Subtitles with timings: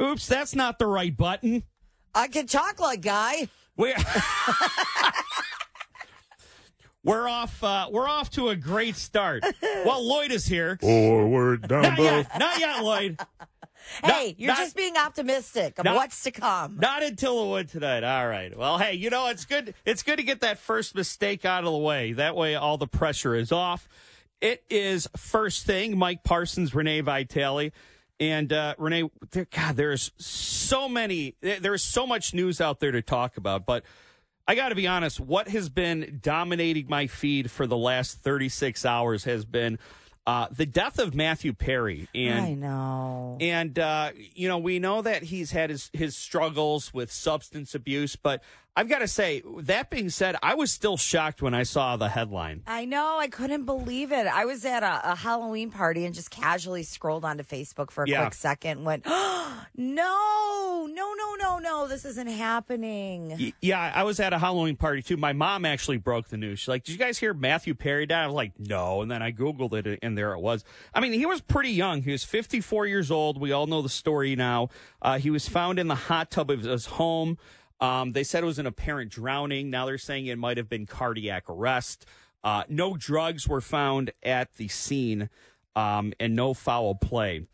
[0.00, 1.64] Oops, that's not the right button.
[2.14, 3.48] I can talk like guy.
[3.76, 3.94] We're
[7.04, 7.62] we're off.
[7.62, 9.44] Uh, we're off to a great start.
[9.62, 10.78] Well, Lloyd is here.
[10.80, 12.04] Forward, down Not both.
[12.06, 12.38] yet.
[12.38, 13.20] Not yet, Lloyd.
[14.04, 16.76] Hey, you're not- just being optimistic of not- what's to come.
[16.80, 18.04] Not until the wood tonight.
[18.04, 18.56] All right.
[18.56, 19.74] Well, hey, you know it's good.
[19.86, 22.12] It's good to get that first mistake out of the way.
[22.12, 23.88] That way, all the pressure is off.
[24.40, 25.96] It is first thing.
[25.96, 27.72] Mike Parsons, Renee Vitale,
[28.20, 29.10] and uh, Renee.
[29.30, 31.36] There, God, there's so many.
[31.40, 33.84] There's so much news out there to talk about, but.
[34.50, 38.86] I got to be honest, what has been dominating my feed for the last 36
[38.86, 39.78] hours has been
[40.28, 42.06] uh, the death of Matthew Perry.
[42.14, 43.38] And I know.
[43.40, 48.14] and uh, you know, we know that he's had his his struggles with substance abuse,
[48.14, 48.42] but
[48.78, 52.08] I've got to say, that being said, I was still shocked when I saw the
[52.08, 52.62] headline.
[52.66, 53.18] I know.
[53.18, 54.26] I couldn't believe it.
[54.28, 58.08] I was at a, a Halloween party and just casually scrolled onto Facebook for a
[58.08, 58.20] Yeah.
[58.22, 63.30] quick second and went, oh, no, no, no, no, no, this isn't happening.
[63.30, 65.16] Y- Yeah, I was at a Halloween party too.
[65.16, 66.60] My mom actually broke the news.
[66.60, 69.22] She's like, "Did you guys hear Matthew Perry died?" I was like, "No," and then
[69.22, 70.64] I googled it, and there it was.
[70.94, 72.02] I mean, he was pretty young.
[72.02, 73.40] He was 54 years old.
[73.40, 74.68] We all know the story now.
[75.02, 77.38] Uh, he was found in the hot tub of his home.
[77.80, 79.70] Um, they said it was an apparent drowning.
[79.70, 82.06] Now they're saying it might have been cardiac arrest.
[82.42, 85.28] Uh, no drugs were found at the scene,
[85.76, 87.46] um, and no foul play.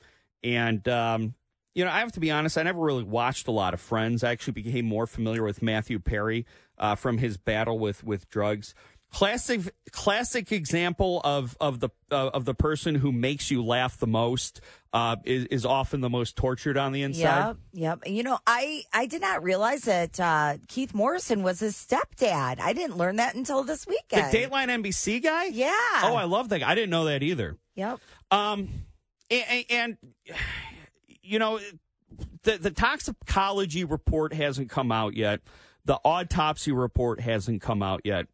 [0.42, 1.34] And um,
[1.74, 2.56] you know, I have to be honest.
[2.56, 4.22] I never really watched a lot of Friends.
[4.22, 6.46] I actually became more familiar with Matthew Perry
[6.78, 8.74] uh, from his battle with with drugs.
[9.14, 14.08] Classic, classic example of of the uh, of the person who makes you laugh the
[14.08, 14.60] most
[14.92, 17.46] uh, is is often the most tortured on the inside.
[17.46, 17.98] Yep, yep.
[18.06, 22.58] You know, I I did not realize that uh, Keith Morrison was his stepdad.
[22.58, 24.32] I didn't learn that until this weekend.
[24.32, 24.38] The.
[24.38, 25.44] Dateline NBC guy.
[25.44, 25.70] Yeah.
[26.02, 26.58] Oh, I love that.
[26.58, 26.70] guy.
[26.70, 27.56] I didn't know that either.
[27.76, 28.00] Yep.
[28.32, 28.68] Um,
[29.30, 29.96] and, and
[31.22, 31.60] you know,
[32.42, 35.40] the the toxicology report hasn't come out yet.
[35.84, 38.26] The autopsy report hasn't come out yet.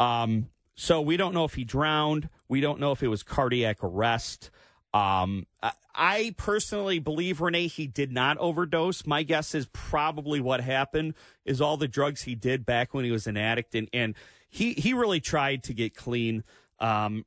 [0.00, 2.30] Um, so we don't know if he drowned.
[2.48, 4.50] We don't know if it was cardiac arrest.
[4.94, 5.46] Um,
[5.94, 9.06] I, personally believe Renee he did not overdose.
[9.06, 13.10] My guess is probably what happened is all the drugs he did back when he
[13.10, 14.14] was an addict, and and
[14.48, 16.42] he he really tried to get clean.
[16.80, 17.24] Um,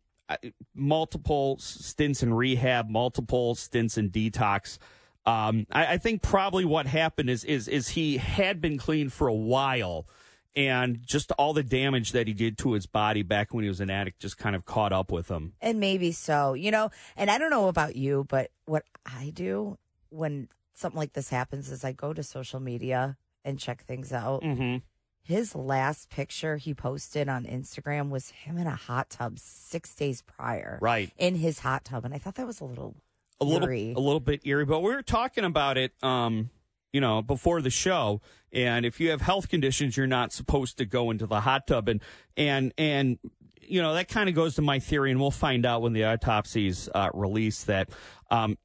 [0.74, 4.78] multiple stints in rehab, multiple stints in detox.
[5.26, 9.28] Um, I, I think probably what happened is is is he had been clean for
[9.28, 10.08] a while,
[10.56, 13.80] and just all the damage that he did to his body back when he was
[13.80, 15.54] an addict just kind of caught up with him.
[15.62, 16.92] And maybe so, you know.
[17.16, 19.78] And I don't know about you, but what I do
[20.10, 24.44] when something like this happens is I go to social media and check things out.
[24.44, 24.78] Mm-hmm.
[25.24, 30.22] His last picture he posted on Instagram was him in a hot tub six days
[30.22, 30.78] prior.
[30.82, 31.12] Right.
[31.18, 32.04] In his hot tub.
[32.04, 32.96] And I thought that was a little
[33.40, 34.66] a little a little bit eerie.
[34.66, 36.50] But we were talking about it, um,
[36.94, 38.22] you know, before the show.
[38.54, 41.90] And if you have health conditions, you're not supposed to go into the hot tub.
[41.90, 42.02] And
[42.38, 43.18] and and
[43.60, 46.06] you know that kind of goes to my theory, and we'll find out when the
[46.06, 47.90] autopsies uh, release that
[48.30, 48.58] um,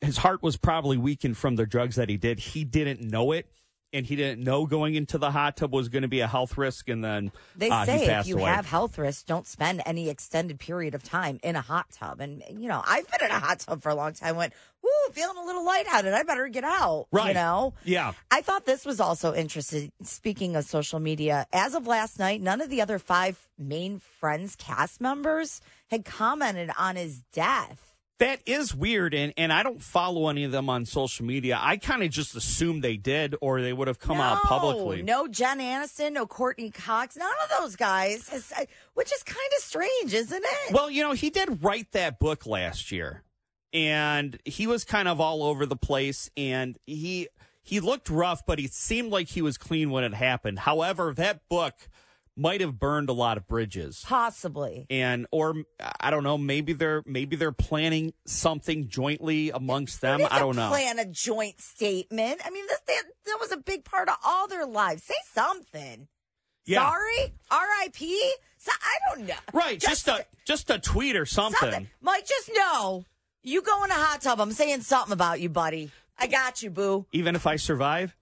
[0.00, 2.40] his heart was probably weakened from the drugs that he did.
[2.40, 3.48] He didn't know it.
[3.92, 6.58] And he didn't know going into the hot tub was going to be a health
[6.58, 8.50] risk, and then They uh, say if you away.
[8.50, 12.20] have health risks, don't spend any extended period of time in a hot tub.
[12.20, 14.36] And you know, I've been in a hot tub for a long time.
[14.36, 14.52] Went,
[14.82, 16.12] whoo, feeling a little lightheaded.
[16.12, 17.06] I better get out.
[17.12, 17.28] Right.
[17.28, 17.74] You know.
[17.84, 19.92] yeah, I thought this was also interesting.
[20.02, 24.56] Speaking of social media, as of last night, none of the other five main Friends
[24.56, 25.60] cast members
[25.90, 27.95] had commented on his death.
[28.18, 31.58] That is weird, and, and I don't follow any of them on social media.
[31.60, 35.02] I kind of just assumed they did, or they would have come out publicly.
[35.02, 38.30] No Jen Aniston, no Courteney Cox, none of those guys.
[38.32, 40.72] Uh, Which is kind of strange, isn't it?
[40.72, 43.22] Well, you know, he did write that book last year,
[43.74, 47.28] and he was kind of all over the place, and he
[47.62, 50.60] he looked rough, but he seemed like he was clean when it happened.
[50.60, 51.74] However, that book
[52.36, 54.04] might have burned a lot of bridges.
[54.06, 54.86] Possibly.
[54.90, 55.54] And or
[56.00, 60.20] I don't know, maybe they're maybe they're planning something jointly amongst them.
[60.30, 60.68] I don't know.
[60.68, 62.40] Plan a joint statement.
[62.44, 65.04] I mean, this that, that was a big part of all their lives.
[65.04, 66.08] Say something.
[66.66, 66.80] Yeah.
[66.80, 68.32] Sorry, R.I.P.
[68.58, 69.34] So I don't know.
[69.52, 71.58] Right, just, a just a tweet or something.
[71.60, 71.88] something.
[72.00, 73.04] Mike, just know
[73.44, 74.40] you go in a hot tub.
[74.40, 75.92] I'm saying something about you, buddy.
[76.18, 77.06] I got you, boo.
[77.12, 78.16] Even if I survive?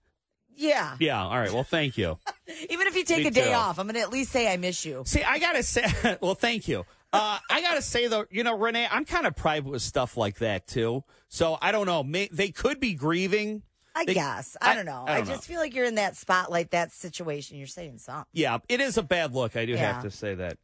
[0.57, 0.97] Yeah.
[1.01, 1.53] Yeah, all right.
[1.53, 2.19] Well, thank you.
[2.71, 3.51] Even if you take Me a day too.
[3.53, 5.03] off, I'm going to at least say I miss you.
[5.07, 5.85] See, I gotta say,
[6.21, 6.85] well, thank you.
[7.13, 10.39] Uh, I gotta say though, you know, Renee, I'm kind of private with stuff like
[10.39, 11.05] that too.
[11.29, 12.03] So I don't know.
[12.03, 13.63] May, they could be grieving.
[13.95, 14.57] I They- guess.
[14.61, 15.05] I, I- don't know.
[15.07, 17.57] I I, don't just feel like you're in that spotlight, that situation.
[17.57, 18.25] You're saying something.
[18.33, 19.57] Yeah, it is a bad look.
[19.57, 19.93] I do Yeah.
[19.93, 20.59] have to say that.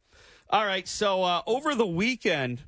[0.49, 0.85] All right.
[0.87, 2.59] So uh, over the weekend,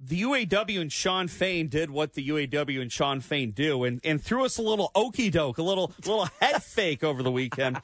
[0.00, 4.22] the UAW and Shawn Fain did what the UAW and Shawn Fain do and, and
[4.22, 7.80] threw us a little okey doke, a little little head fake over the weekend.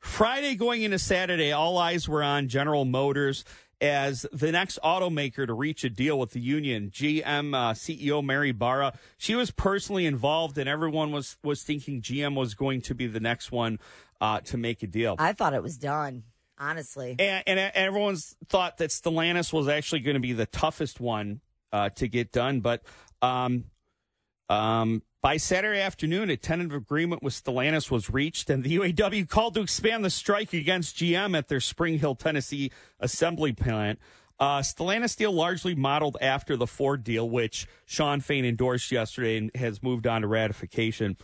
[0.00, 3.44] Friday going into Saturday, all eyes were on General Motors
[3.80, 6.90] as the next automaker to reach a deal with the union.
[6.90, 12.34] GM uh, CEO Mary Barra, she was personally involved, and everyone was was thinking GM
[12.34, 13.78] was going to be the next one
[14.20, 15.16] uh, to make a deal.
[15.18, 16.22] I thought it was done,
[16.58, 17.14] honestly.
[17.18, 21.40] And, and everyone's thought that Stellantis was actually going to be the toughest one
[21.72, 22.60] uh, to get done.
[22.60, 22.82] But
[23.22, 23.64] um,
[24.48, 29.54] um, by Saturday afternoon, a tentative agreement with Stellantis was reached, and the UAW called
[29.54, 32.70] to expand the strike against GM at their Spring Hill, Tennessee
[33.00, 33.98] assembly plant.
[34.40, 39.50] Uh, Stellantis deal largely modeled after the Ford deal, which Shawn Fain endorsed yesterday and
[39.56, 41.16] has moved on to ratification.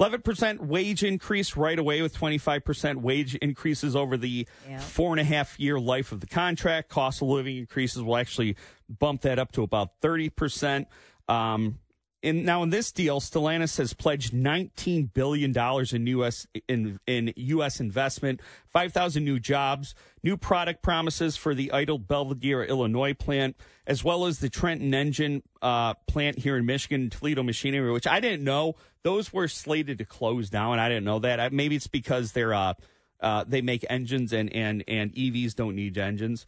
[0.00, 4.80] 11% wage increase right away with 25% wage increases over the yeah.
[4.80, 6.88] four and a half year life of the contract.
[6.88, 8.56] Cost of living increases will actually
[8.88, 10.86] bump that up to about 30%.
[11.28, 11.78] Um,
[12.22, 15.56] and now in this deal, Stellantis has pledged $19 billion
[15.92, 16.46] in U.S.
[16.66, 17.78] in, in U.S.
[17.78, 19.94] investment, 5,000 new jobs,
[20.24, 23.56] new product promises for the idle Belvidere, Illinois plant,
[23.86, 28.18] as well as the Trenton engine uh, plant here in Michigan, Toledo Machinery, which I
[28.18, 28.74] didn't know
[29.04, 30.80] those were slated to close down.
[30.80, 31.52] I didn't know that.
[31.52, 32.74] Maybe it's because they're uh,
[33.20, 36.44] uh, they make engines and and and EVs don't need engines.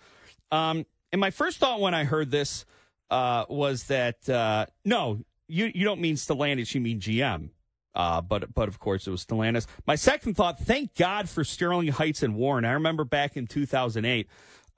[0.50, 2.64] Um, and my first thought when I heard this
[3.10, 7.50] uh, was that uh, no, you you don't mean Stellantis, you mean GM.
[7.94, 9.66] Uh, but but of course it was Stellantis.
[9.86, 12.64] My second thought: thank God for Sterling Heights and Warren.
[12.64, 14.28] I remember back in 2008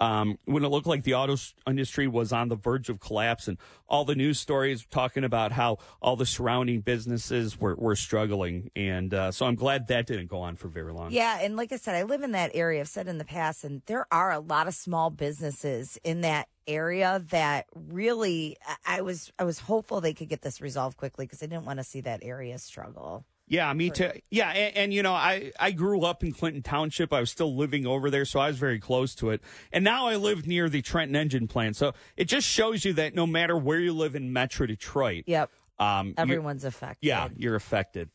[0.01, 1.37] um, when it looked like the auto
[1.67, 3.59] industry was on the verge of collapse, and
[3.89, 8.71] all the news stories talking about how all the surrounding businesses were, were struggling.
[8.75, 11.13] And uh, so I'm glad that didn't go on for very long.
[11.13, 12.81] Yeah, and like I said, I live in that area.
[12.81, 16.49] I've said in the past, and there are a lot of small businesses in that
[16.67, 18.57] area that really
[18.87, 21.79] I was I was hopeful they could get this resolved quickly because I didn't want
[21.79, 23.25] to see that area struggle.
[23.51, 24.13] Yeah, me too.
[24.31, 27.13] Yeah, and, and, you know, I I grew up in Clinton Township.
[27.13, 29.43] I was still living over there, so I was very close to it.
[29.73, 31.75] And now I live near the Trenton engine plant.
[31.75, 35.51] So it just shows you that no matter where you live in Metro Detroit, yep,
[35.81, 37.05] um, everyone's affected.
[37.05, 38.11] Yeah, you're affected.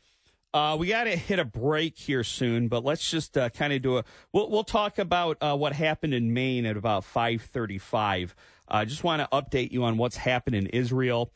[0.54, 3.82] Uh, we got to hit a break here soon, but let's just uh, kind of
[3.82, 4.06] do a.
[4.32, 8.34] We'll we'll talk about uh, what happened in Maine at about five thirty-five.
[8.70, 11.34] I uh, just want to update you on what's happened in Israel.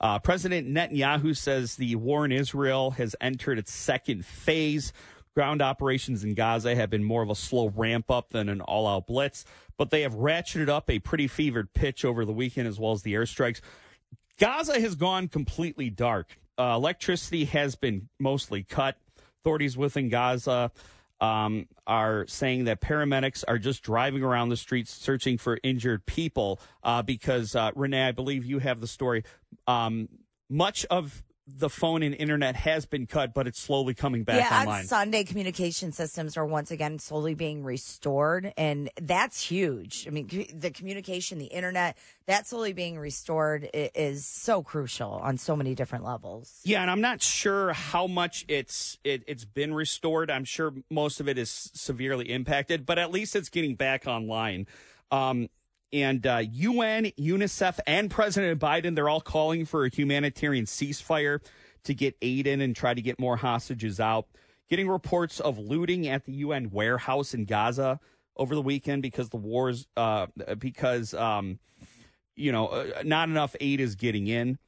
[0.00, 4.92] Uh, President Netanyahu says the war in Israel has entered its second phase.
[5.34, 8.86] Ground operations in Gaza have been more of a slow ramp up than an all
[8.86, 9.44] out blitz,
[9.76, 13.02] but they have ratcheted up a pretty fevered pitch over the weekend as well as
[13.02, 13.60] the airstrikes.
[14.38, 16.38] Gaza has gone completely dark.
[16.58, 18.96] Uh, electricity has been mostly cut.
[19.42, 20.72] Authorities within Gaza
[21.20, 26.60] um, are saying that paramedics are just driving around the streets searching for injured people
[26.82, 29.24] uh, because, uh, Renee, I believe you have the story.
[29.66, 30.08] Um,
[30.48, 31.22] much of
[31.58, 34.80] the phone and internet has been cut, but it's slowly coming back yeah, online.
[34.80, 40.06] on Sunday, communication systems are once again slowly being restored, and that's huge.
[40.06, 45.56] I mean, the communication, the internet, that's slowly being restored is so crucial on so
[45.56, 46.60] many different levels.
[46.64, 50.30] Yeah, and I'm not sure how much it's it, it's been restored.
[50.30, 54.66] I'm sure most of it is severely impacted, but at least it's getting back online.
[55.10, 55.48] Um,
[55.92, 61.40] and uh, UN, UNICEF, and President Biden, they're all calling for a humanitarian ceasefire
[61.84, 64.26] to get aid in and try to get more hostages out.
[64.68, 67.98] Getting reports of looting at the UN warehouse in Gaza
[68.36, 70.26] over the weekend because the wars, uh,
[70.58, 71.58] because, um,
[72.36, 74.58] you know, uh, not enough aid is getting in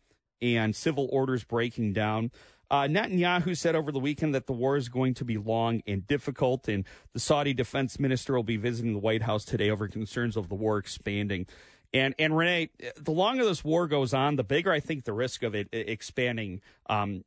[0.40, 2.32] and civil orders breaking down.
[2.72, 6.06] Uh, Netanyahu said over the weekend that the war is going to be long and
[6.06, 10.38] difficult, and the Saudi defense minister will be visiting the White House today over concerns
[10.38, 11.46] of the war expanding.
[11.92, 15.42] And and Renee, the longer this war goes on, the bigger I think the risk
[15.42, 17.24] of it expanding um,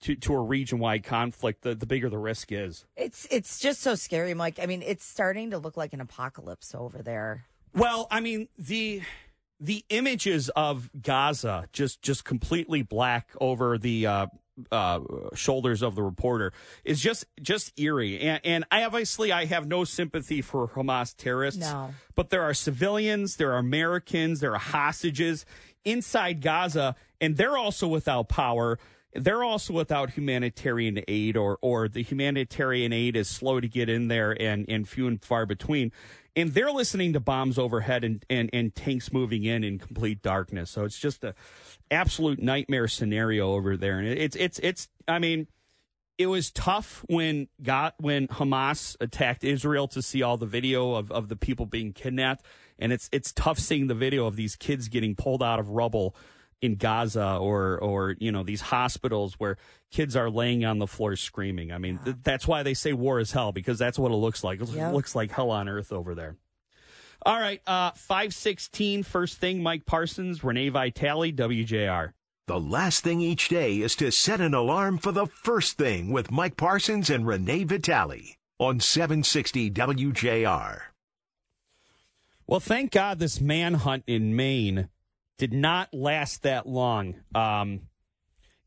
[0.00, 2.86] to to a region wide conflict, the, the bigger the risk is.
[2.96, 4.58] It's it's just so scary, Mike.
[4.62, 7.44] I mean, it's starting to look like an apocalypse over there.
[7.74, 9.02] Well, I mean the
[9.60, 14.26] the images of Gaza just just completely black over the uh,
[14.70, 15.00] uh,
[15.34, 16.52] shoulders of the reporter
[16.84, 18.20] is just just eerie.
[18.20, 21.60] And, and I obviously I have no sympathy for Hamas terrorists.
[21.60, 21.94] No.
[22.14, 25.44] But there are civilians, there are Americans, there are hostages
[25.84, 28.78] inside Gaza, and they're also without power.
[29.18, 34.08] They're also without humanitarian aid, or or the humanitarian aid is slow to get in
[34.08, 35.92] there and, and few and far between
[36.38, 40.70] and they're listening to bombs overhead and, and, and tanks moving in in complete darkness.
[40.70, 41.34] So it's just a
[41.90, 43.98] absolute nightmare scenario over there.
[43.98, 45.48] And it's it's it's I mean,
[46.16, 51.10] it was tough when got when Hamas attacked Israel to see all the video of,
[51.10, 52.44] of the people being kidnapped.
[52.78, 56.14] and it's it's tough seeing the video of these kids getting pulled out of rubble
[56.60, 59.56] in Gaza or or you know these hospitals where
[59.90, 61.72] kids are laying on the floor screaming.
[61.72, 64.42] I mean, th- that's why they say war is hell because that's what it looks
[64.44, 64.60] like.
[64.60, 64.92] It Yep.
[64.94, 66.36] looks like hell on earth over there.
[67.24, 72.12] All right, uh 516 first thing Mike Parsons, Renee Vitale, WJR.
[72.46, 76.30] The last thing each day is to set an alarm for the first thing with
[76.30, 80.80] Mike Parsons and Renee Vitale on 760 WJR.
[82.46, 84.88] Well, thank God this manhunt in Maine
[85.38, 87.14] did not last that long.
[87.34, 87.82] Um,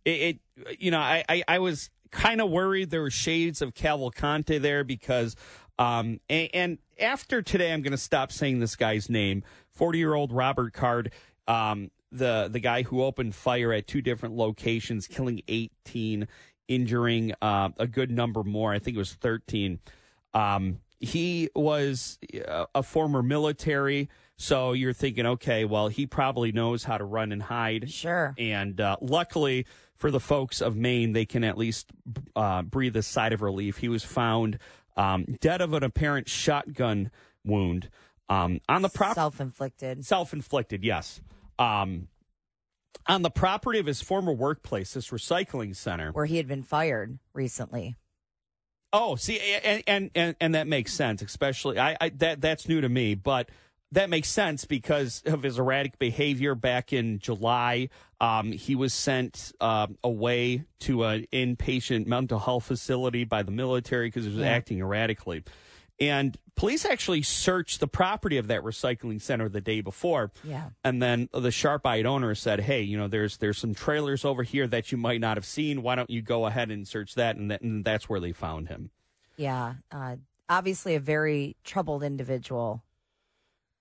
[0.05, 3.73] it, it you know, I, I, I was kind of worried there were shades of
[3.73, 5.35] Cavalcante there because,
[5.77, 9.43] um, and, and after today, I'm going to stop saying this guy's name.
[9.71, 11.11] 40 year old Robert Card,
[11.47, 16.27] um, the the guy who opened fire at two different locations, killing 18,
[16.67, 18.73] injuring uh, a good number more.
[18.73, 19.79] I think it was 13.
[20.33, 24.09] Um, he was uh, a former military,
[24.41, 27.91] so you're thinking, okay, well, he probably knows how to run and hide.
[27.91, 28.33] Sure.
[28.39, 31.91] And uh, luckily for the folks of Maine, they can at least
[32.35, 33.77] uh, breathe a sigh of relief.
[33.77, 34.57] He was found
[34.97, 37.11] um, dead of an apparent shotgun
[37.45, 37.89] wound
[38.29, 39.19] um, on the property.
[39.19, 40.05] Self-inflicted.
[40.05, 41.21] Self inflicted, yes.
[41.59, 42.07] Um,
[43.07, 46.11] on the property of his former workplace, this recycling center.
[46.11, 47.95] Where he had been fired recently.
[48.91, 51.21] Oh, see, and and and, and that makes sense.
[51.21, 53.49] Especially, I, I that that's new to me, but
[53.91, 56.55] that makes sense because of his erratic behavior.
[56.55, 63.23] Back in July, um, he was sent uh, away to an inpatient mental health facility
[63.25, 64.47] by the military because he was Yeah.
[64.51, 65.43] acting erratically.
[65.99, 70.31] And police actually searched the property of that recycling center the day before.
[70.43, 70.69] Yeah.
[70.83, 74.65] And then the sharp-eyed owner said, "Hey, you know, there's there's some trailers over here
[74.67, 75.83] that you might not have seen.
[75.83, 78.69] Why don't you go ahead and search that?" And, that, and that's where they found
[78.69, 78.89] him.
[79.37, 79.75] Yeah.
[79.91, 80.15] Uh,
[80.49, 82.83] obviously, a very troubled individual.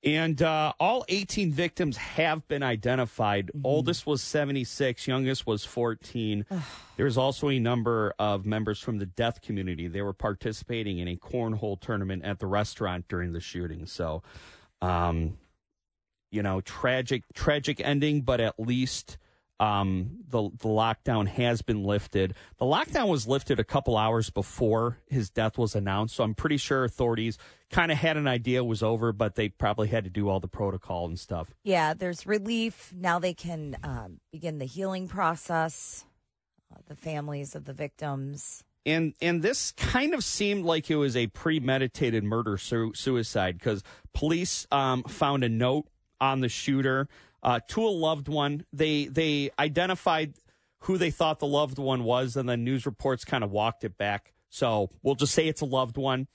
[0.03, 3.51] And uh, all 18 victims have been identified.
[3.63, 6.47] Oldest was 76, youngest was 14.
[6.97, 9.89] There's also a number of members from the deaf community.
[9.89, 13.85] They were participating in a cornhole tournament at the restaurant during the shooting.
[13.85, 14.23] So,
[14.81, 15.37] um,
[16.31, 19.19] you know, tragic, tragic ending, but at least
[19.61, 22.35] um, the the lockdown has been lifted.
[22.59, 26.57] The lockdown was lifted a couple hours before his death was announced, so I'm pretty
[26.57, 27.37] sure authorities
[27.71, 30.41] kind of had an idea it was over, but they probably had to do all
[30.41, 31.53] the protocol and stuff.
[31.63, 32.93] Yeah, there's relief.
[32.97, 36.05] Now they can um, begin the healing process.
[36.73, 38.65] Uh, the families of the victims.
[38.87, 43.83] and and this kind of seemed like it was a premeditated murder su- suicide because
[44.15, 45.87] police um, found a note
[46.21, 47.09] on the shooter
[47.43, 48.65] uh, to a loved one.
[48.73, 50.35] They they identified
[50.81, 53.99] who they thought the loved one was, and then news reports kind of walked it
[53.99, 54.33] back.
[54.49, 56.27] So we'll just say it's a loved one.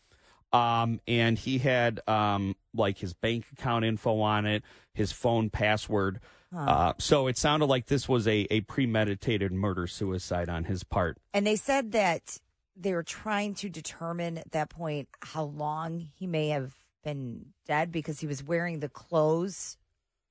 [0.53, 6.21] Um, and he had um, like his bank account info on it, his phone password.
[6.55, 11.17] Uh, so it sounded like this was a, a premeditated murder suicide on his part.
[11.33, 12.39] And they said that
[12.77, 17.91] they were trying to determine at that point how long he may have been dead
[17.91, 19.77] because he was wearing the clothes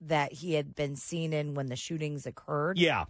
[0.08, 2.78] that he had been seen in when the shootings occurred.
[2.78, 3.04] Yeah.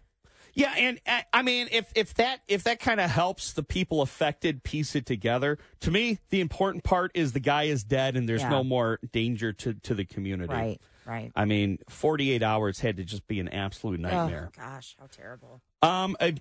[0.56, 4.02] Yeah, and uh, I mean, if if that if that kind of helps the people
[4.02, 8.28] affected piece it together, to me, the important part is the guy is dead and
[8.28, 8.50] there's Yeah.
[8.50, 10.52] no more danger to to the community.
[10.54, 11.32] Right, right.
[11.34, 14.50] I mean, 48 hours had to just be an absolute nightmare.
[14.56, 15.60] Oh, gosh, how terrible.
[15.82, 16.36] Um, I,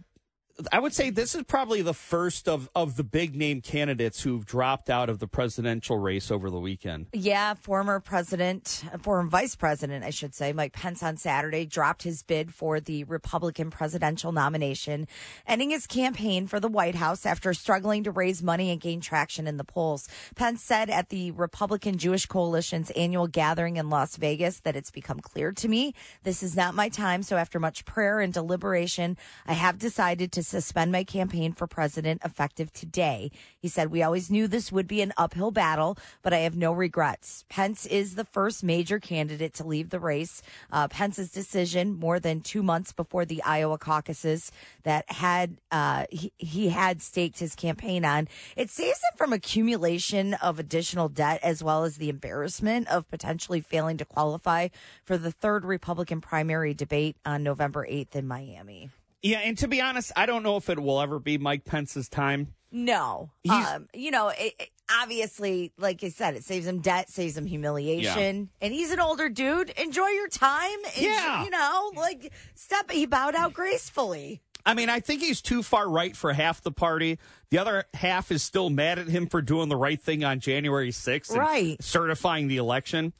[0.71, 4.45] I would say this is probably the first of, of the big name candidates who've
[4.45, 7.07] dropped out of the presidential race over the weekend.
[7.11, 12.21] Yeah, former president, former vice president, I should say, Mike Pence on Saturday dropped his
[12.21, 15.07] bid for the Republican presidential nomination,
[15.47, 19.47] ending his campaign for the White House after struggling to raise money and gain traction
[19.47, 20.07] in the polls.
[20.35, 25.19] Pence said at the Republican Jewish Coalition's annual gathering in Las Vegas that it's become
[25.19, 27.23] clear to me this is not my time.
[27.23, 29.17] So after much prayer and deliberation,
[29.47, 33.31] I have decided to suspend my campaign for president effective today.
[33.59, 36.71] He said, We always knew this would be an uphill battle, but I have no
[36.71, 37.45] regrets.
[37.49, 40.41] Pence is the first major candidate to leave the race.
[40.71, 44.51] Uh, Pence's decision more than two months before the Iowa caucuses
[44.83, 48.27] that had uh, he, he had staked his campaign on.
[48.55, 53.61] It saves him from accumulation of additional debt as well as the embarrassment of potentially
[53.61, 54.69] failing to qualify
[55.03, 58.89] for the third Republican primary debate on November 8th in Miami.
[59.23, 62.09] Yeah, and to be honest, I don't know if it will ever be Mike Pence's
[62.09, 62.53] time.
[62.71, 63.31] No.
[63.43, 67.37] He's- Um, you know, it, it- obviously, like I said, it saves him debt, saves
[67.37, 68.49] him humiliation.
[68.61, 69.69] And he's an older dude.
[69.71, 70.77] Enjoy your time.
[70.95, 71.43] Enjoy- Yeah.
[71.45, 74.41] You know, like, step, he bowed out gracefully.
[74.65, 77.19] I mean, I think he's too far right for half the party.
[77.49, 80.91] The other half is still mad at him for doing the right thing on January
[80.91, 81.83] 6th and Right.
[81.83, 83.13] certifying the election.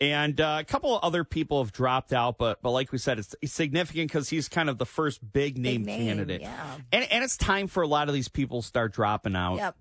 [0.00, 3.18] And uh, a couple of other people have dropped out, but but like we said,
[3.18, 6.40] it's, significant because he's kind of the first big name, name, candidate.
[6.42, 6.76] yeah.
[6.92, 9.56] And and it's time for a lot of these people to start dropping out.
[9.56, 9.76] Yep.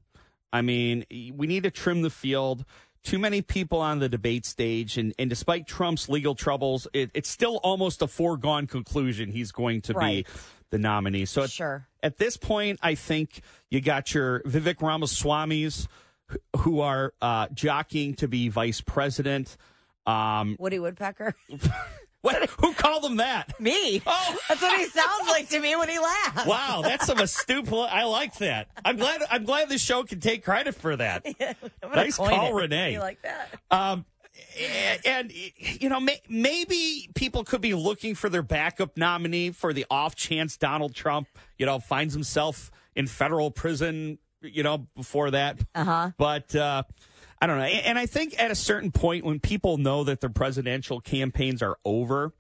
[0.51, 2.65] I mean, we need to trim the field.
[3.03, 7.29] Too many people on the debate stage, and, and despite Trump's legal troubles, it, it's
[7.29, 10.25] still almost a foregone conclusion he's going to Right.
[10.25, 10.31] be
[10.71, 11.25] the nominee.
[11.25, 11.87] So at, Sure.
[12.01, 15.87] at this point, I think you got your Vivek Ramaswamy's
[16.57, 19.55] who are uh, jockeying to be vice president.
[20.07, 21.35] Um, Woody Woodpecker.
[22.21, 23.59] what, who called him that?
[23.59, 24.01] Me.
[24.05, 24.37] Oh.
[24.49, 26.45] That's what he sounds like to me when he laughs.
[26.45, 27.67] Wow, that's some astute.
[27.67, 28.69] poli- I like that.
[28.83, 29.21] I'm glad.
[29.29, 31.25] I'm glad the show can take credit for that.
[31.83, 32.61] I'm Nice call, it.
[32.61, 32.93] Renee.
[32.93, 33.49] You like that?
[33.69, 34.05] Um,
[35.05, 39.85] and, you know, may, maybe people could be looking for their backup nominee for the
[39.89, 45.59] off chance Donald Trump, you know, finds himself in federal prison, you know, before that.
[45.75, 46.11] Uh-huh.
[46.17, 46.83] But uh,
[47.41, 47.65] I don't know.
[47.65, 51.77] And I think at a certain point, when people know that their presidential campaigns are
[51.85, 52.33] over,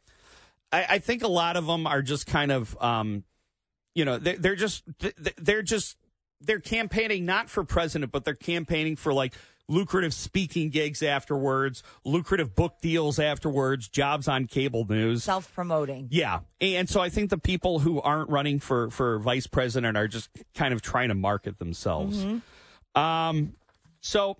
[0.71, 3.23] I, I think a lot of them are just kind of, um,
[3.93, 4.83] you know, they're, they're just
[5.37, 5.97] they're just
[6.41, 9.33] they're campaigning not for president, but they're campaigning for like
[9.69, 15.23] lucrative speaking gigs afterwards, lucrative book deals afterwards, jobs on cable news.
[15.23, 16.07] Self promoting.
[16.09, 16.39] Yeah.
[16.61, 20.29] And so I think the people who aren't running for, for vice president are just
[20.55, 22.25] kind of trying to market themselves.
[22.95, 23.53] Um,
[23.99, 24.37] so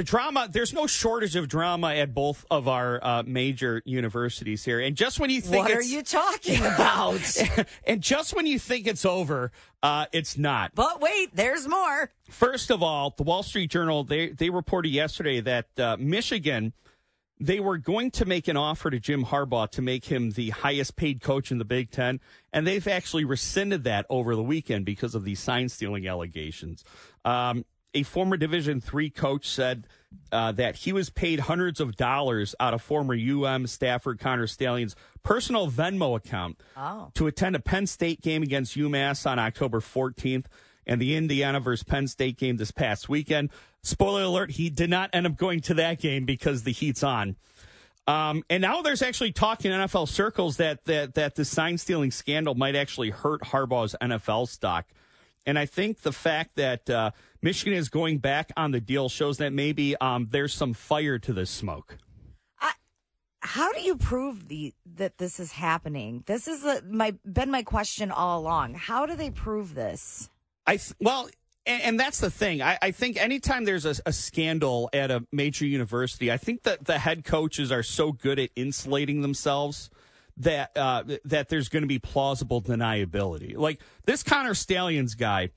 [0.00, 4.80] the drama, there's no shortage of drama at both of our uh, major universities here.
[4.80, 7.20] And just when you think What are you talking about?
[7.86, 9.52] and just when you think it's over,
[9.82, 10.74] uh, it's not.
[10.74, 12.10] but wait, there's more.
[12.30, 16.72] First of all, the Wall Street Journal they they reported yesterday that uh, Michigan
[17.38, 20.96] they were going to make an offer to Jim Harbaugh to make him the highest
[20.96, 22.20] paid coach in the Big Ten,
[22.54, 26.84] and they've actually rescinded that over the weekend because of these sign stealing allegations.
[27.26, 29.86] Um, a former Division three coach said
[30.32, 34.96] uh, that he was paid hundreds of dollars out of former UM Stafford Connor Stalions'
[35.22, 37.10] personal Venmo account Oh.
[37.14, 40.46] to attend a Penn State game against UMass on October 14th
[40.86, 43.50] and the Indiana versus Penn State game this past weekend.
[43.82, 47.36] Spoiler alert, he did not end up going to that game because the heat's on.
[48.06, 52.10] Um, and now there's actually talk in NFL circles that, that, that the sign stealing
[52.10, 54.86] scandal might actually hurt Harbaugh's NFL stock.
[55.46, 57.10] And I think the fact that uh,
[57.42, 61.32] Michigan is going back on the deal shows that maybe um, there's some fire to
[61.32, 61.98] this smoke.
[63.42, 66.24] How do you prove the that this is happening?
[66.26, 68.74] This is the, my been my question all along.
[68.74, 70.28] How do they prove this?
[70.66, 71.30] I well,
[71.64, 72.60] and, and that's the thing.
[72.60, 76.84] I, I think anytime there's a, a scandal at a major university, I think that
[76.84, 79.88] the head coaches are so good at insulating themselves
[80.40, 83.56] that uh, that there's going to be plausible deniability.
[83.56, 85.50] Like this Connor Stalions guy,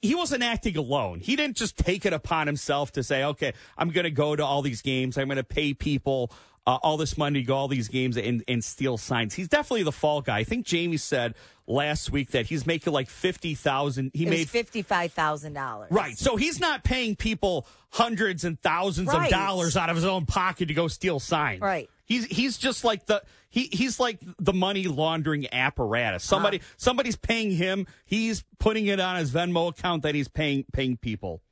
[0.00, 1.20] he wasn't acting alone.
[1.20, 4.44] He didn't just take it upon himself to say, "Okay, I'm going to go to
[4.44, 5.16] all these games.
[5.16, 6.32] I'm going to pay people."
[6.64, 9.34] Uh, all this money to go all these games and, and steal signs.
[9.34, 10.38] He's definitely the fall guy.
[10.38, 11.34] I think Jamie said
[11.66, 14.12] last week that he's making like fifty thousand.
[14.14, 15.90] He It made fifty five thousand dollars.
[15.90, 16.16] Right.
[16.16, 19.24] So he's not paying people hundreds and thousands Right.
[19.24, 21.60] of dollars out of his own pocket to go steal signs.
[21.60, 21.90] Right.
[22.04, 26.22] He's he's just like the he he's like the money laundering apparatus.
[26.22, 27.88] Somebody somebody's paying him.
[28.04, 31.42] He's putting it on his Venmo account that he's paying paying people.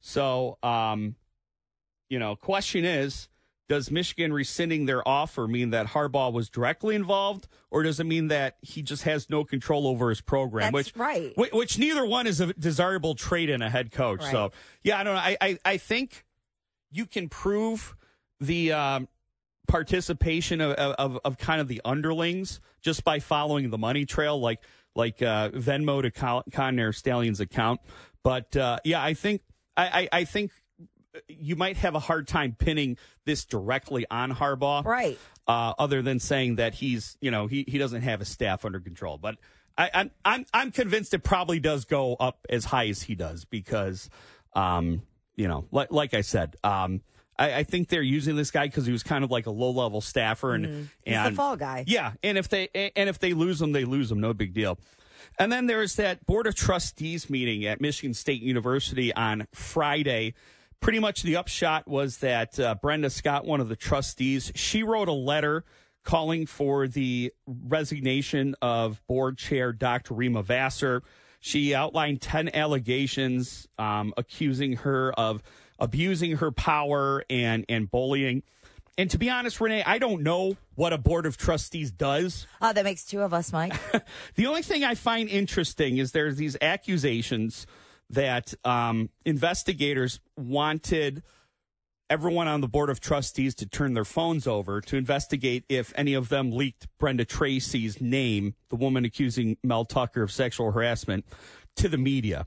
[0.00, 1.16] So um
[2.10, 3.28] you know, question is
[3.72, 8.28] does Michigan rescinding their offer mean that Harbaugh was directly involved, or does it mean
[8.28, 10.74] that he just has no control over his program?
[10.74, 11.32] That's which right.
[11.36, 14.20] Which, which neither one is a desirable trait in a head coach.
[14.20, 14.30] Right.
[14.30, 14.52] So
[14.84, 15.20] yeah, I don't know.
[15.20, 16.26] I, I I think
[16.90, 17.96] you can prove
[18.40, 19.08] the um,
[19.68, 24.60] participation of, of of kind of the underlings just by following the money trail, like
[24.94, 27.80] like uh, Venmo to Con- Connor Stalions' account.
[28.22, 29.40] But uh, yeah, I think
[29.78, 30.50] I, I, I think
[31.28, 35.18] you might have a hard time pinning this directly on Harbaugh, Right.
[35.48, 38.80] Uh, other than saying that he's you know he he doesn't have his staff under
[38.80, 39.36] control, but.
[39.78, 43.46] I, I'm I'm I'm convinced it probably does go up as high as he does
[43.46, 44.10] because,
[44.54, 45.00] um,
[45.34, 47.00] you know, like like I said, um,
[47.38, 49.70] I, I think they're using this guy because he was kind of like a low
[49.70, 50.66] level staffer and.
[50.66, 51.84] He's and the fall guy.
[51.86, 54.20] yeah, and if they and if they lose him, they lose him.
[54.20, 54.78] No big deal.
[55.38, 60.34] And then there's that board of trustees meeting at Michigan State University on Friday.
[60.82, 65.06] Pretty much the upshot was that uh, Brianna Scott, one of the trustees, she wrote
[65.06, 65.64] a letter
[66.02, 70.14] calling for the resignation of board chair Dr.
[70.14, 71.04] Rema Vassar.
[71.38, 75.44] She outlined 10 allegations um, accusing her of
[75.78, 78.42] abusing her power and, and bullying.
[78.98, 82.48] And to be honest, Renee, I don't know what a board of trustees does.
[82.60, 83.74] Oh, that makes two of us, Mike.
[84.34, 87.68] The only thing I find interesting is there's these accusations
[88.10, 91.22] that um, investigators wanted
[92.10, 96.12] everyone on the board of trustees to turn their phones over to investigate if any
[96.12, 101.24] of them leaked Brenda Tracy's name, the woman accusing Mel Tucker of sexual harassment,
[101.76, 102.46] to the media.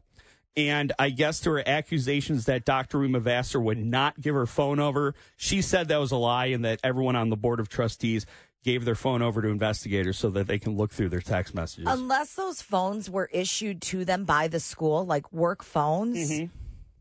[0.55, 2.99] And I guess there were accusations that Dr.
[2.99, 5.15] Rema Vassar would not give her phone over.
[5.35, 8.25] She said that was a lie and that everyone on the board of trustees
[8.65, 11.85] gave their phone over to investigators so that they can look through their text messages.
[11.87, 16.17] Unless those phones were issued to them by the school, like work phones.
[16.17, 16.45] Mm-hmm.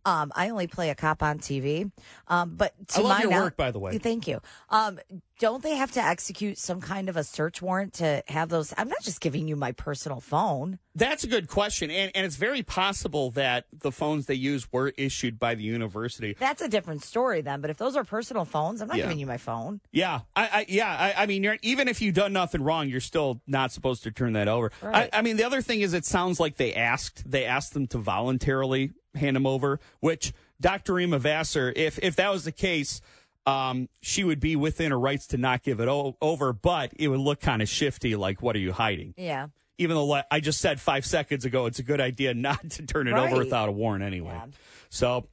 [0.05, 1.91] Um, I only play a cop on TV.
[2.29, 3.99] Um, but to I love my your work, by the way.
[3.99, 4.41] Thank you.
[4.71, 4.99] Um,
[5.41, 8.73] don't they have to execute some kind of a search warrant to have those?
[8.79, 10.79] I'm not just giving you my personal phone.
[10.95, 11.91] That's a good question.
[11.91, 16.37] And, and it's very possible that the phones they use were issued by the university.
[16.39, 17.61] That's a different story then.
[17.61, 19.05] But if those are personal phones, I'm not Yeah.
[19.05, 19.81] giving you my phone.
[19.91, 23.01] Yeah, I, I yeah, I, I mean, you're, even if you've done nothing wrong, you're
[23.01, 24.71] still not supposed to turn that over.
[24.83, 25.11] Right.
[25.13, 27.87] I, I mean, the other thing is, it sounds like they asked they asked them
[27.89, 30.95] to voluntarily hand him over, which Dr.
[30.95, 33.01] Rema Vassar, if if that was the case,
[33.47, 37.09] um, she would be within her rights to not give it o- over, but it
[37.09, 38.17] would look kind of shifty.
[38.17, 39.15] Like, what are you hiding?
[39.17, 39.49] Yeah.
[39.77, 43.09] Even though I just said five seconds ago, it's a good idea not to turn
[43.09, 44.33] it over without a warrant anyway.
[44.35, 44.47] Yeah.
[44.89, 45.27] So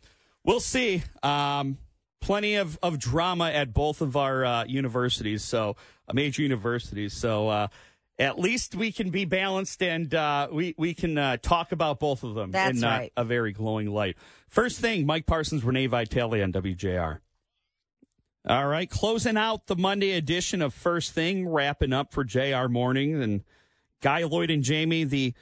[0.44, 1.04] we'll see.
[1.22, 1.78] Um,
[2.22, 5.76] plenty of, of drama at both of our uh, universities, so
[6.08, 7.14] uh, major universities.
[7.14, 7.68] So uh,
[8.20, 12.24] at least we can be balanced and uh, we we can uh, talk about both
[12.24, 13.14] of them That's in uh, right.
[13.18, 14.18] a very glowing light.
[14.48, 17.20] First thing, Mike Parsons, Renee Vitale on WJR.
[18.48, 23.22] All right, closing out the Monday edition of First Thing, wrapping up for JR Morning
[23.22, 23.44] and
[24.02, 25.04] Guy Lloyd and Jamie.
[25.04, 25.36] The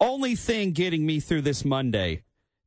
[0.00, 2.22] only thing getting me through this Monday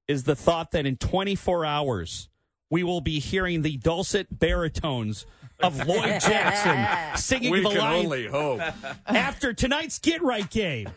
[0.08, 2.30] is the thought that in 24 hours
[2.70, 5.26] we will be hearing the dulcet baritones
[5.62, 8.62] of Lloyd Jackson singing We the can Lions only hope.
[9.08, 10.90] after tonight's get right game.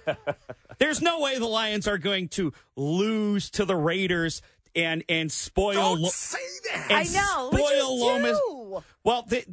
[0.79, 4.43] There's no way the Lions are going to lose to the Raiders
[4.75, 5.97] and and spoil.
[5.97, 6.39] Don't say
[6.73, 6.87] that.
[6.91, 7.49] and I know.
[7.51, 8.39] What'd Spoil you Lomas.
[8.49, 8.83] do?
[9.05, 9.45] Well, the,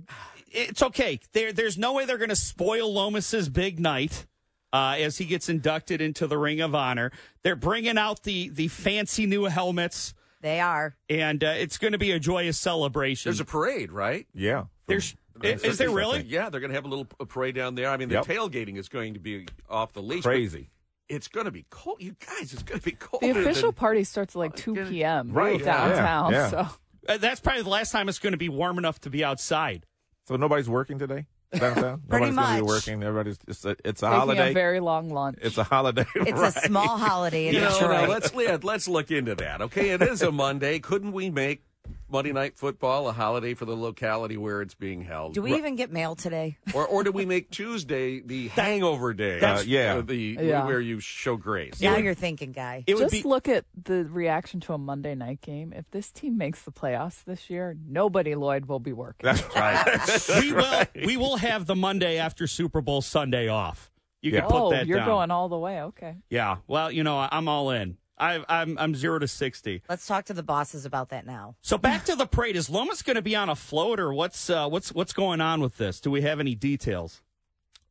[0.51, 1.19] it's okay.
[1.33, 4.25] There, there's no way they're going to spoil Lomas's big night
[4.71, 7.11] uh, as he gets inducted into the Ring of Honor.
[7.43, 10.95] They're bringing out the the fancy new helmets, They are.
[11.09, 13.29] and uh, it's going to be a joyous celebration.
[13.29, 14.25] There's a parade, right?
[14.33, 14.65] Yeah.
[14.87, 16.23] There's is, there really?
[16.23, 17.89] Yeah, they're going to have a little parade down there.
[17.89, 18.25] I mean, the Yep.
[18.25, 20.23] tailgating is going to be off the leash.
[20.23, 20.69] Crazy.
[21.07, 21.97] It's going to be cold.
[22.01, 23.21] You guys, it's going to be cold.
[23.23, 25.31] The official party starts at like 2 p.m.
[25.31, 26.31] Right, yeah, downtown.
[26.33, 26.49] yeah.
[26.49, 26.67] So
[27.07, 29.85] Uh, that's probably the last time it's going to be warm enough to be outside.
[30.27, 32.01] So nobody's working today downtown.
[32.07, 32.63] Pretty nobody's gonna be much.
[32.63, 33.03] working.
[33.03, 34.51] Everybody's it's a, it's a holiday.
[34.51, 35.37] a very long lunch.
[35.41, 36.05] it's a holiday.
[36.15, 36.55] It's right.
[36.55, 37.91] a small holiday in You know, Detroit.
[37.91, 39.61] now, let's let, let's look into that.
[39.63, 40.79] Okay, it is a Monday.
[40.79, 41.63] Couldn't we make
[42.09, 45.33] Monday Night Football a holiday for the locality where it's being held?
[45.33, 46.57] do we even get mail today?
[46.73, 49.39] or or do we make Tuesday the hangover day?
[49.39, 49.95] That's- yeah.
[49.95, 50.65] Uh, the Yeah.
[50.65, 51.81] where you show grace.
[51.81, 52.83] Now you're thinking, guy.
[52.87, 55.73] It Just be look at the reaction to a Monday night game.
[55.73, 59.25] If this team makes the playoffs this year, nobody Lloyd will be working.
[59.25, 60.39] That's right.
[60.41, 63.91] we will we will have the Monday after Super Bowl Sunday off.
[64.21, 64.47] You can Yeah.
[64.47, 65.07] put oh, that you're down.
[65.07, 65.81] going all the way.
[65.83, 66.17] Okay.
[66.29, 66.57] Yeah.
[66.67, 67.97] Well, you know, I'm all in.
[68.19, 69.81] I, I'm I'm zero to sixty.
[69.87, 71.55] Let's talk to the bosses about that now.
[71.61, 72.55] So back to the parade.
[72.55, 75.61] Is Lomas going to be on a float, or what's uh, what's what's going on
[75.61, 75.99] with this?
[75.99, 77.21] Do we have any details?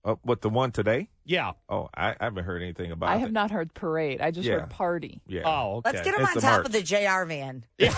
[0.05, 1.09] uh, what the one today?
[1.25, 1.53] Yeah.
[1.69, 3.21] Oh, I, I haven't heard anything about I it.
[3.21, 4.21] have not heard parade.
[4.21, 4.61] I just Yeah.
[4.61, 5.21] heard party.
[5.27, 5.43] Yeah.
[5.45, 5.91] Oh, okay.
[5.93, 6.67] Let's get him It's on top march.
[6.67, 7.93] of the JR van and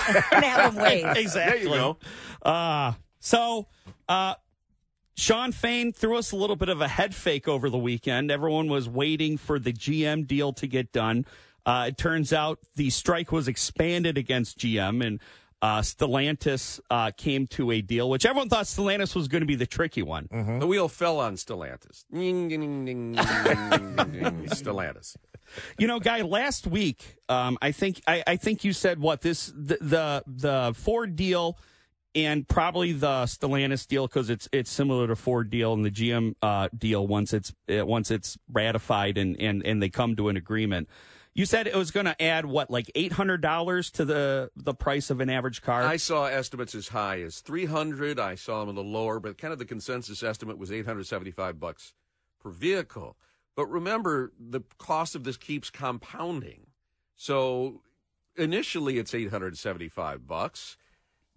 [0.45, 1.05] have him wait.
[1.17, 1.65] exactly.
[1.69, 1.99] There you go.
[2.43, 3.69] Uh, so,
[4.09, 4.35] uh,
[5.15, 8.31] Shawn Fain threw us a little bit of a head fake over the weekend.
[8.31, 11.27] Everyone was waiting for the GM deal to get done.
[11.67, 15.21] Uh, it turns out the strike was expanded against GM, and
[15.63, 19.57] uh, Stellantis uh, came to a deal, which everyone thought Stellantis was going to be
[19.57, 20.27] the tricky one.
[20.59, 22.05] The wheel fell on Stellantis.
[22.13, 23.15] Ding, ding, ding,
[24.49, 25.17] Stellantis.
[25.79, 29.53] You know, guy, last week, um, I think I, I think you said what this
[29.55, 31.59] the the, the Ford deal
[32.15, 36.35] and probably the Stellantis deal because it's it's similar to Ford deal and the GM
[36.41, 40.37] uh, deal once it's uh, once it's ratified and, and and they come to an
[40.37, 40.89] agreement.
[41.33, 44.75] You said it was going to add what like eight hundred dollars to the the
[44.75, 45.83] price of an average car.
[45.83, 48.19] I saw estimates as high as 300.
[48.19, 51.95] I saw them a little lower, but kind of the consensus estimate was 875 bucks
[52.41, 53.17] per vehicle.
[53.55, 56.67] But remember, the cost of this keeps compounding.
[57.15, 57.83] So
[58.37, 60.77] initially it's 875 bucks,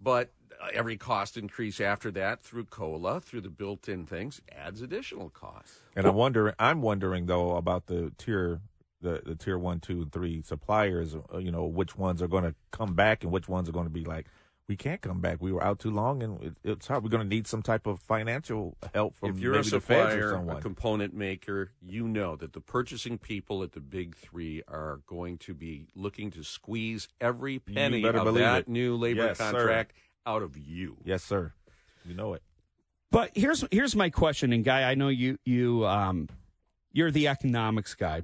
[0.00, 5.28] but uh, every cost increase after that through cola, through the built-in things adds additional
[5.28, 5.80] costs.
[5.94, 6.54] And I'm wondering.
[6.58, 8.60] I'm wondering though about the tier,
[9.04, 11.14] the, the tier one, two, and three suppliers.
[11.32, 13.86] uh, You know, which ones are going to come back and which ones are going
[13.86, 14.26] to be like,
[14.66, 15.42] we can't come back.
[15.42, 17.04] We were out too long, and it, it's hard.
[17.04, 19.80] We're going to need some type of financial help from if you're maybe a the
[19.80, 20.62] feds or supplier, a someone.
[20.62, 25.52] component maker, you know that the purchasing people at the big three are going to
[25.52, 28.68] be looking to squeeze every penny of that it.
[28.68, 29.52] new labor Yes, sir.
[29.52, 29.92] contract
[30.24, 30.96] out of you.
[31.04, 31.52] Yes, sir.
[32.06, 32.42] You know it.
[33.10, 36.28] But here's here's my question, and guy, I know you you um,
[36.90, 38.22] you're the economics guy.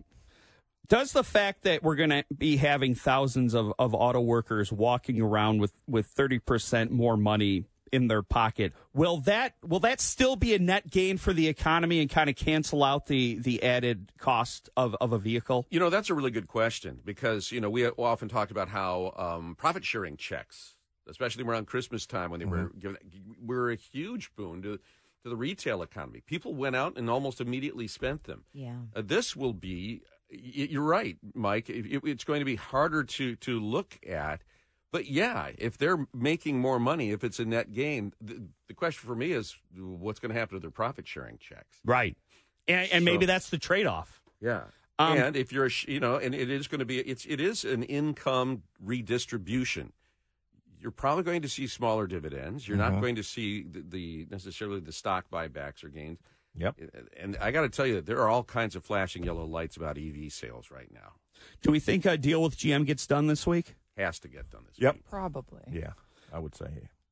[0.88, 5.20] Does the fact that we're going to be having thousands of, of auto workers walking
[5.20, 10.36] around with with thirty percent more money in their pocket will that will that still
[10.36, 14.12] be a net gain for the economy and kind of cancel out the the added
[14.18, 15.66] cost of, of a vehicle?
[15.70, 19.12] You know, that's a really good question because, you know, we often talked about how
[19.16, 20.76] um, profit sharing checks,
[21.08, 22.96] especially around Christmas time when they were given,
[23.44, 24.78] were a huge boon to,
[25.24, 26.22] to the retail economy.
[26.24, 28.44] People went out and almost immediately spent them.
[28.52, 28.76] Yeah.
[28.94, 31.68] Uh, this will be, y- you're right, Mike.
[31.68, 34.42] It, it- it's going to be harder to, to look at.
[34.92, 39.06] But yeah, if they're making more money, if it's a net gain, the, the question
[39.06, 41.78] for me is what's going to happen to their profit sharing checks?
[41.84, 42.16] Right,
[42.66, 44.20] and, and maybe that's the trade off.
[44.40, 44.62] Yeah.
[44.98, 47.40] Um, and if you're, a you know, and it is going to be, it's, it
[47.40, 49.92] is an income redistribution.
[50.80, 52.66] You're probably going to see smaller dividends.
[52.66, 56.18] You're not going to see the, the necessarily the stock buybacks or gains.
[56.56, 56.76] Yep.
[57.18, 59.96] And I got to tell you, there are all kinds of flashing yellow lights about
[59.98, 61.12] EV sales right now.
[61.62, 63.76] Do we think a deal with GM gets done this week?
[63.96, 64.94] Has to get done this Yep.
[64.94, 65.04] week.
[65.08, 65.60] Probably.
[65.70, 65.92] Yeah,
[66.32, 66.68] I would say.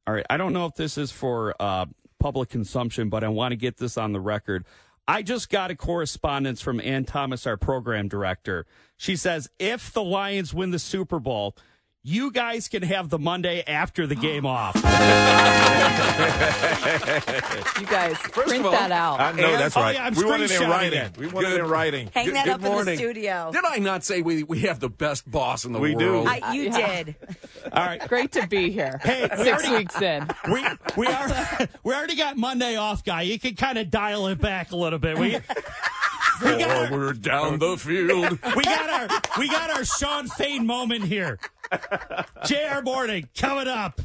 [0.06, 0.26] All right.
[0.28, 1.86] I don't know if this is for uh,
[2.18, 4.64] public consumption, but I want to get this on the record.
[5.06, 8.66] I just got a correspondence from Ann Thomas, our program director.
[8.96, 11.56] She says if the Lions win the Super Bowl,
[12.08, 14.74] you guys can have the Monday after the game off.
[14.76, 14.82] You
[17.86, 19.20] guys print all, that out.
[19.20, 19.94] Uh, I know And- that's Oh, right.
[19.94, 20.98] yeah, I'm we want it in writing.
[21.00, 21.18] it.
[21.18, 22.10] We want it in writing.
[22.14, 23.50] Hang that Good up in the studio.
[23.52, 25.96] Did I not say we, we have the best boss in the world?
[25.96, 26.24] We do.
[26.24, 27.02] I, you Yeah.
[27.04, 27.16] did.
[27.72, 28.08] All right.
[28.08, 28.98] Great to be here.
[29.02, 30.28] Hey, we six already- weeks in.
[30.50, 30.64] We
[30.96, 31.28] we are
[31.84, 33.22] we already got Monday off, guy.
[33.22, 35.18] You can kind of dial it back a little bit.
[35.18, 35.38] We
[36.42, 38.38] we got our, Forward down the field.
[38.56, 41.38] we got our we got our Shawn Fain moment here.
[42.46, 44.00] JR Morning coming up.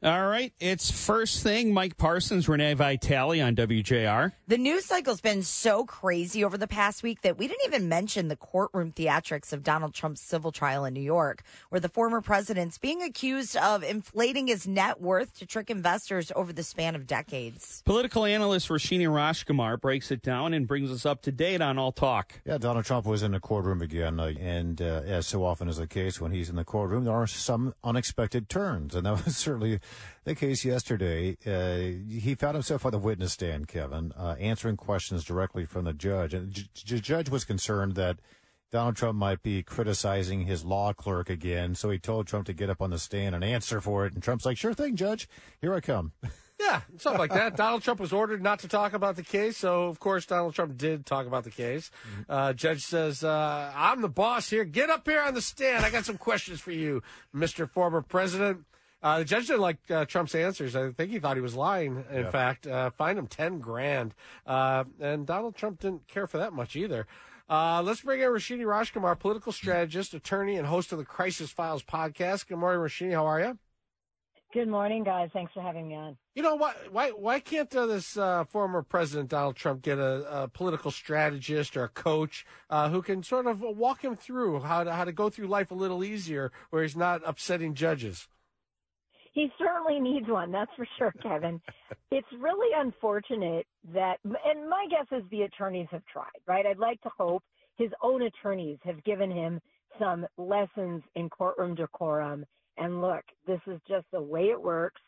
[0.00, 1.74] All right, it's first thing.
[1.74, 4.30] Mike Parsons, Renee Vitale on WJR.
[4.46, 8.28] The news cycle's been so crazy over the past week that we didn't even mention
[8.28, 12.78] the courtroom theatrics of Donald Trump's civil trial in New York, where the former president's
[12.78, 17.82] being accused of inflating his net worth to trick investors over the span of decades.
[17.84, 21.90] Political analyst Rashini Rashkumar breaks it down and brings us up to date on all
[21.90, 22.40] talk.
[22.44, 25.78] Yeah, Donald Trump was in the courtroom again, uh, and uh, as so often is
[25.78, 29.36] the case when he's in the courtroom, there are some unexpected turns, and that was
[29.36, 29.80] certainly
[30.24, 31.36] the case yesterday.
[31.46, 35.92] Uh, he found himself on the witness stand, Kevin, uh, answering questions directly from the
[35.92, 38.18] judge, and the j- judge was concerned that
[38.70, 42.68] Donald Trump might be criticizing his law clerk again, so he told Trump to get
[42.68, 45.28] up on the stand and answer for it, and Trump's like, "Sure thing, Judge,
[45.60, 46.12] here I come."
[46.60, 47.56] Yeah, something like that.
[47.56, 50.76] Donald Trump was ordered not to talk about the case, so of course Donald Trump
[50.76, 51.88] did talk about the case.
[52.28, 54.64] Uh, judge says, uh, "I'm the boss here.
[54.64, 55.84] Get up here on the stand.
[55.84, 57.00] I got some questions for you,
[57.32, 57.70] Mr.
[57.70, 58.64] Former President."
[59.00, 60.74] Uh, the judge didn't like uh, Trump's answers.
[60.74, 62.04] I think he thought he was lying.
[62.12, 64.14] In fact, uh, fined him ten grand,
[64.46, 67.06] uh, and Donald Trump didn't care for that much either.
[67.48, 71.82] Uh, let's bring in Rashidi Rajkumar, political strategist, attorney, and host of the Crisis Files
[71.82, 72.46] podcast.
[72.46, 73.12] Good morning, Rashidi.
[73.12, 73.58] How are you?
[74.52, 75.30] Good morning, guys.
[75.32, 76.16] Thanks for having me on.
[76.34, 76.74] You know why?
[76.90, 77.10] Why?
[77.10, 81.84] Why can't uh, this uh, former president Donald Trump get a, a political strategist or
[81.84, 85.30] a coach uh, who can sort of walk him through how to how to go
[85.30, 88.26] through life a little easier, where he's not upsetting judges?
[89.38, 91.60] He certainly needs one, that's for sure, Kevin.
[92.10, 96.66] it's really unfortunate that, and my guess is the attorneys have tried, right?
[96.66, 97.44] I'd like to hope
[97.76, 99.60] his own attorneys have given him
[99.96, 102.44] some lessons in courtroom decorum.
[102.78, 105.00] And look, this is just the way it works.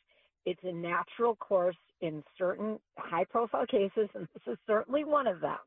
[0.46, 5.40] It's a natural course in certain high profile cases, and this is certainly one of
[5.40, 5.58] them,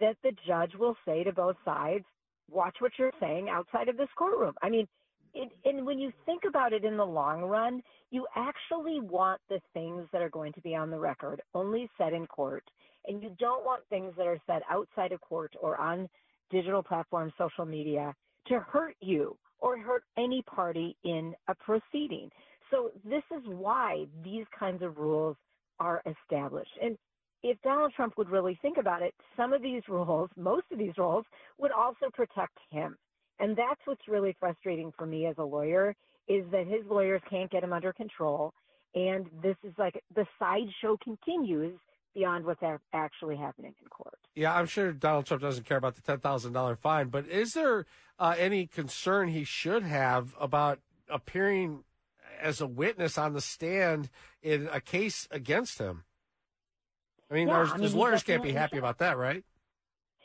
[0.00, 2.04] that the judge will say to both sides,
[2.50, 4.54] watch what you're saying outside of this courtroom.
[4.60, 4.88] I mean,
[5.34, 9.60] it, and when you think about it in the long run, you actually want the
[9.72, 12.64] things that are going to be on the record only said in court,
[13.06, 16.08] and you don't want things that are said outside of court or on
[16.50, 18.14] digital platforms, social media,
[18.46, 22.30] to hurt you or hurt any party in a proceeding.
[22.70, 25.36] So this is why these kinds of rules
[25.78, 26.72] are established.
[26.82, 26.98] And
[27.42, 30.96] if Donald Trump would really think about it, some of these rules, most of these
[30.96, 31.24] rules,
[31.58, 32.96] would also protect him.
[33.38, 35.94] And that's what's really frustrating for me as a lawyer
[36.28, 38.54] is that his lawyers can't get him under control.
[38.94, 41.78] And this is like the sideshow continues
[42.14, 44.18] beyond what's actually happening in court.
[44.34, 47.54] Yeah, I'm sure Donald Trump doesn't care about the ten thousand dollar fine, but is
[47.54, 47.86] there
[48.18, 51.84] uh, any concern he should have about appearing
[52.40, 54.10] as a witness on the stand
[54.42, 56.04] in a case against him?
[57.30, 58.80] I mean, Yeah, I mean, his lawyers can't be happy should.
[58.80, 59.42] about that, right?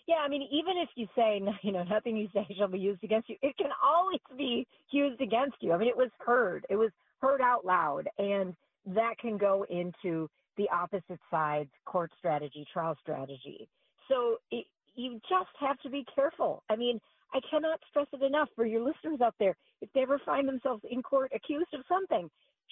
[0.08, 3.04] Yeah, I mean, even if you say, you know, nothing you say shall be used
[3.04, 5.74] against you, it can always be used against you.
[5.74, 6.66] I mean, it was heard.
[6.70, 8.08] It was heard out loud.
[8.18, 8.56] And
[8.88, 13.68] that can go into the opposite side's court strategy, trial strategy.
[14.08, 14.66] So it,
[14.96, 16.64] you just have to be careful.
[16.70, 17.00] I mean,
[17.34, 19.56] I cannot stress it enough for your listeners out there.
[19.82, 22.30] If they ever find themselves in court accused of something,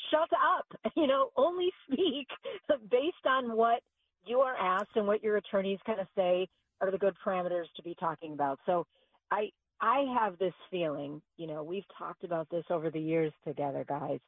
[0.10, 0.66] shut up.
[0.96, 2.28] You know, only speak
[2.90, 3.82] based on what
[4.26, 6.48] you are asked and what your attorneys kind of say
[6.82, 8.60] are the good parameters to be talking about.
[8.66, 8.86] So
[9.32, 9.50] I
[9.82, 14.20] I have this feeling, you know, we've talked about this over the years together, guys,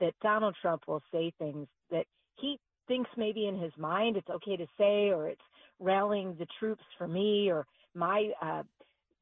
[0.00, 4.56] that Donald Trump will say things that he thinks maybe in his mind it's okay
[4.56, 5.40] to say or it's
[5.78, 8.62] rallying the troops for me or my uh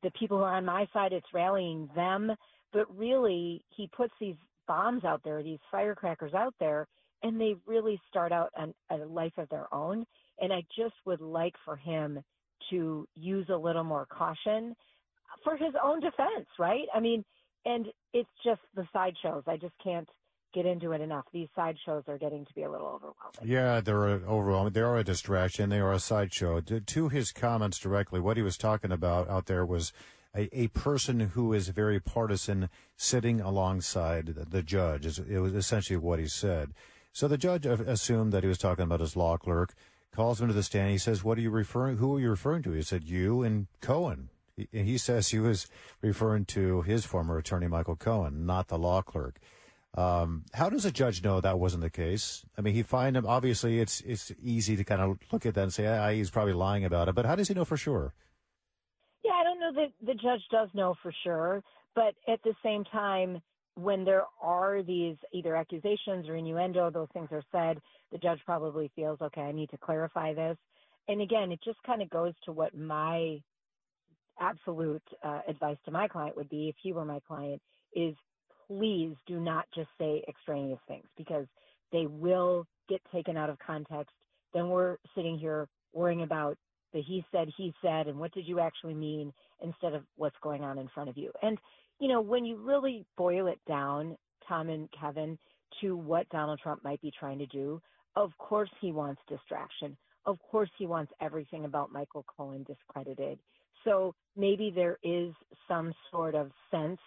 [0.02, 2.30] the people who are on my side it's rallying them
[2.72, 6.86] but really he puts these bombs out there these firecrackers out there
[7.22, 8.52] and they really start out
[8.90, 10.04] a life of their own
[10.40, 12.22] and i just would like for him
[12.70, 14.74] to use a little more caution
[15.42, 17.24] for his own defense right i mean
[17.66, 20.08] and it's just the sideshows i just can't
[20.54, 21.24] get into it enough.
[21.32, 23.42] These sideshows are getting to be a little overwhelming.
[23.42, 24.72] Yeah, they're overwhelming.
[24.72, 25.68] They are a distraction.
[25.68, 26.60] They are a sideshow.
[26.60, 29.92] To, his comments directly, what he was talking about out there was
[30.34, 35.18] a, a person who is very partisan sitting alongside the judge.
[35.18, 36.72] It was essentially what he said.
[37.12, 39.74] So the judge assumed that he was talking about his law clerk.
[40.14, 40.90] Calls him to the stand.
[40.90, 41.96] He says, "What are you referring?
[41.96, 45.66] Who are you referring to?" He said, "You and Cohen." He, he says he was
[46.00, 49.40] referring to his former attorney, Michael Cohen, not the law clerk.
[49.96, 52.44] Um, how does a judge know that wasn't the case?
[52.58, 53.26] I mean, he fined him.
[53.26, 56.52] Obviously, it's it's easy to kind of look at that and say, ah, he's probably
[56.52, 57.14] lying about it.
[57.14, 58.12] But how does he know for sure?
[59.24, 61.62] Yeah, I don't know that the judge does know for sure.
[61.94, 63.40] But at the same time,
[63.74, 67.80] when there are these either accusations or innuendo, those things are said,
[68.12, 70.56] the judge probably feels, okay, I need to clarify this.
[71.08, 73.40] And again, it just kind of goes to what my
[74.40, 77.60] absolute uh, advice to my client would be if he were my client
[77.94, 78.14] is
[78.66, 81.46] please do not just say extraneous things because
[81.92, 84.14] they will get taken out of context.
[84.52, 86.56] Then we're sitting here worrying about
[86.92, 89.32] the he said, he said, and what did you actually mean
[89.62, 91.32] instead of what's going on in front of you.
[91.42, 91.58] And,
[92.04, 94.14] you know, when you really boil it down,
[94.46, 95.38] Tom and Kevin,
[95.80, 97.80] to what Donald Trump might be trying to do,
[98.14, 99.96] of course he wants distraction.
[100.26, 103.38] Of course he wants everything about Michael Cohen discredited.
[103.84, 105.32] So maybe there is
[105.66, 107.00] some sort of sense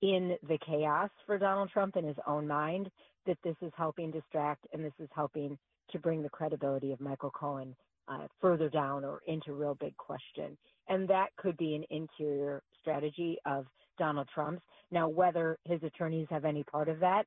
[0.00, 2.88] in the chaos for Donald Trump in his own mind
[3.26, 5.58] that this is helping distract and this is helping
[5.90, 7.74] to bring the credibility of Michael Cohen
[8.06, 10.56] uh, further down or into real big question.
[10.88, 13.66] And that could be an interior strategy of
[13.98, 14.62] Donald Trump's.
[14.90, 17.26] Now, whether his attorneys have any part of that,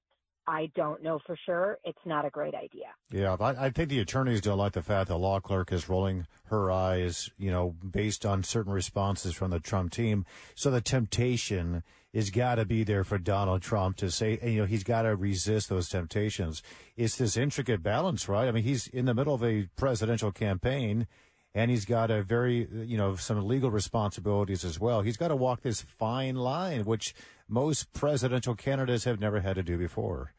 [0.49, 1.77] I don't know for sure.
[1.83, 2.87] It's not a great idea.
[3.11, 6.25] Yeah, I, think the attorneys don't like the fact that the law clerk is rolling
[6.45, 10.25] her eyes, you know, based on certain responses from the Trump team.
[10.55, 14.65] So the temptation is got to be there for Donald Trump to say, you know,
[14.65, 16.63] he's got to resist those temptations.
[16.97, 18.47] It's this intricate balance, right?
[18.47, 21.05] I mean, he's in the middle of a presidential campaign
[21.53, 25.01] and he's got a very, you know, some legal responsibilities as well.
[25.01, 27.13] He's got to walk this fine line, which
[27.47, 30.33] most presidential candidates have never had to do before.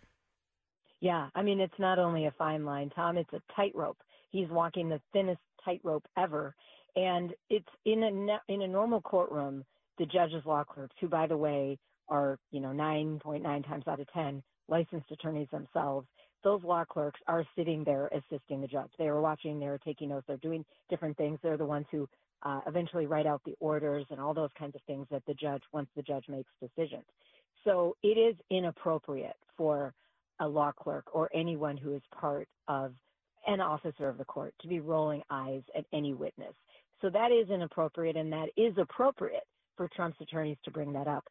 [1.01, 3.99] Yeah, I mean, it's not only a fine line, Tom, it's a tightrope.
[4.31, 6.55] He's walking the thinnest tightrope ever.
[6.94, 9.64] And it's in a, in a normal courtroom,
[9.99, 14.12] the judges, law clerks, who, by the way, are, you know, 9.9 times out of
[14.12, 16.07] 10 licensed attorneys themselves,
[16.42, 18.90] those law clerks are sitting there assisting the judge.
[18.98, 21.38] They are watching, they're taking notes, they're doing different things.
[21.42, 22.09] They're the ones who
[22.42, 25.62] uh, eventually write out the orders and all those kinds of things that the judge,
[25.72, 27.05] once the judge makes decisions.
[27.64, 29.92] So it is inappropriate for
[30.40, 32.94] a law clerk or anyone who is part of
[33.46, 36.55] an officer of the court to be rolling eyes at any witness.
[37.03, 39.44] So that is inappropriate, and that is appropriate
[39.76, 41.24] for Trump's attorneys to bring that up.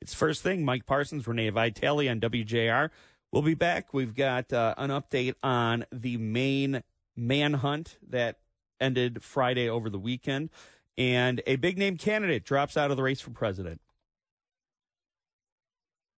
[0.00, 0.64] It's first thing.
[0.64, 2.90] Mike Parsons, Renee Vitale on WJR.
[3.32, 3.94] We'll be back.
[3.94, 6.82] We've got uh, an update on the Maine
[7.16, 8.38] manhunt that
[8.80, 10.50] ended Friday over the weekend,
[10.98, 13.80] and a big name candidate drops out of the race for president.